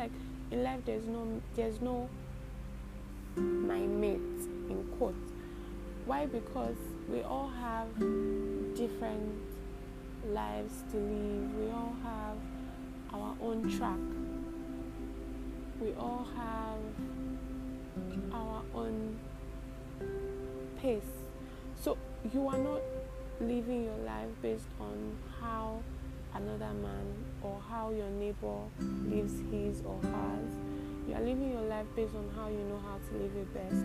[0.00, 0.12] like
[0.50, 2.08] in life there's no there's no
[3.36, 5.32] my mate in quotes.
[6.06, 6.24] Why?
[6.26, 7.88] Because we all have
[8.74, 9.30] different
[10.26, 11.54] lives to live.
[11.60, 12.36] We all have
[13.12, 13.98] our own track.
[15.82, 16.80] We all have
[18.32, 19.18] our own
[20.80, 21.12] pace.
[21.76, 21.98] So
[22.32, 22.80] you are not
[23.38, 25.69] living your life based on how
[26.42, 27.06] another man
[27.42, 28.60] or how your neighbor
[29.06, 30.52] lives his or hers.
[31.08, 33.84] You are living your life based on how you know how to live it best.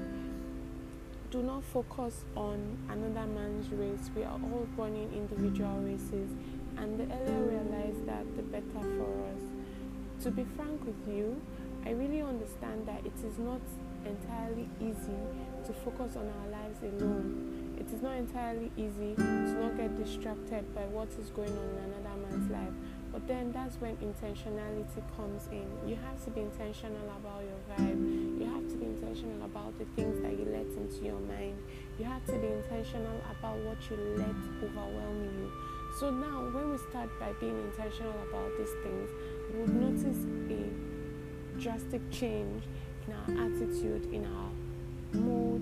[1.31, 4.09] Do not focus on another man's race.
[4.16, 6.31] We are all running individual races,
[6.77, 10.23] and the earlier we realize that, the better for us.
[10.23, 11.41] To be frank with you,
[11.85, 13.61] I really understand that it is not
[14.05, 15.20] entirely easy
[15.66, 17.76] to focus on our lives alone.
[17.80, 21.94] It is not entirely easy to not get distracted by what is going on in
[21.94, 22.73] another man's life.
[23.12, 25.68] But then that's when intentionality comes in.
[25.88, 28.40] You have to be intentional about your vibe.
[28.40, 31.58] You have to be intentional about the things that you let into your mind.
[31.97, 35.52] You have to be intentional about what you let overwhelm you.
[36.00, 39.09] So now, when we start by being intentional about these things,
[39.53, 42.64] we would notice a drastic change
[43.08, 45.61] in our attitude, in our mood,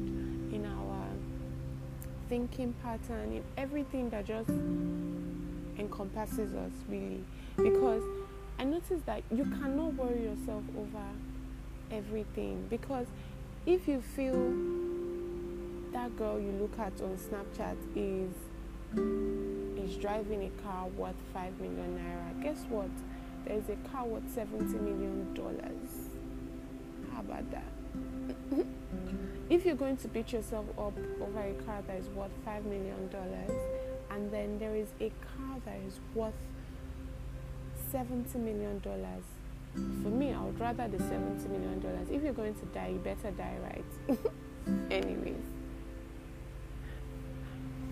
[0.54, 1.08] in our
[2.30, 4.50] thinking pattern, in everything that just
[5.78, 7.24] encompasses us really.
[7.58, 8.04] Because
[8.60, 11.06] I noticed that you cannot worry yourself over
[11.92, 13.08] everything because
[13.66, 14.54] if you feel
[15.94, 18.32] that girl you look at on Snapchat is
[19.78, 22.90] is driving a car worth five million naira, guess what?
[23.46, 26.10] There's a car worth seventy million dollars.
[27.14, 27.64] How about that?
[28.54, 28.62] Mm-hmm.
[29.50, 33.08] if you're going to beat yourself up over a car that is worth five million
[33.10, 33.52] dollars,
[34.12, 36.34] and then there is a car that is worth
[37.92, 39.24] seventy million dollars,
[39.74, 42.10] for me, I would rather the seventy million dollars.
[42.10, 44.18] If you're going to die, you better die right.
[44.92, 45.44] Anyways,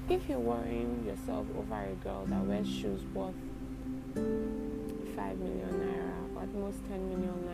[0.09, 3.33] if you're worrying yourself over a girl that wears shoes worth
[5.15, 7.50] five million naira, at most ten million naira,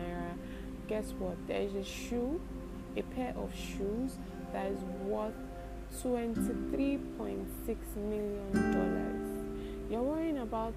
[0.88, 1.36] guess what?
[1.46, 2.40] There is a shoe,
[2.96, 4.16] a pair of shoes
[4.52, 5.34] that is worth
[6.02, 7.46] $23.6
[7.96, 9.86] million.
[9.90, 10.74] You're worrying about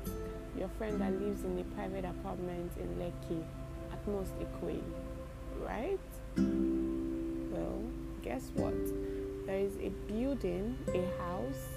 [0.58, 3.42] your friend that lives in a private apartment in Lekki,
[3.94, 4.82] at most Ikoyi,
[5.66, 6.00] right?
[6.36, 7.82] Well,
[8.22, 8.76] guess what?
[9.46, 11.68] There is a building, a house,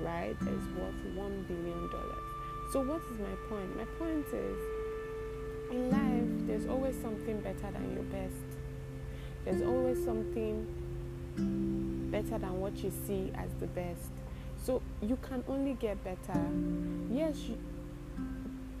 [0.00, 1.90] right, that is worth $1 billion.
[2.72, 3.76] So, what is my point?
[3.76, 4.58] My point is
[5.70, 8.44] in life, there's always something better than your best.
[9.44, 10.66] There's always something
[12.10, 14.10] better than what you see as the best.
[14.62, 16.40] So you can only get better.
[17.10, 17.58] Yes, you,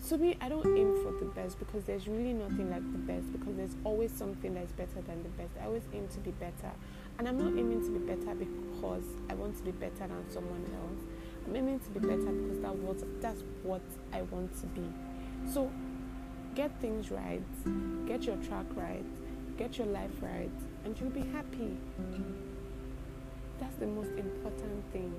[0.08, 3.32] to me, I don't aim for the best because there's really nothing like the best
[3.32, 5.50] because there's always something that's better than the best.
[5.60, 6.72] I always aim to be better.
[7.18, 10.64] And I'm not aiming to be better because I want to be better than someone
[10.74, 11.04] else.
[11.46, 13.82] I'm aiming to be better because that what, that's what
[14.12, 14.86] I want to be.
[15.52, 15.70] So
[16.56, 17.42] get things right,
[18.06, 19.04] get your track right,
[19.58, 20.50] get your life right,
[20.86, 21.76] and you'll be happy.
[23.60, 25.14] That's the most important thing.